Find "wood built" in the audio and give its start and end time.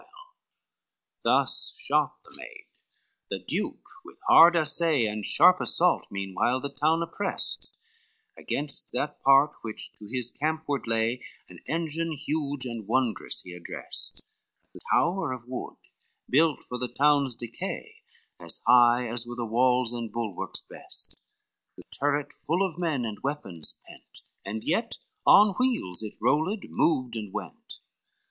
15.47-16.61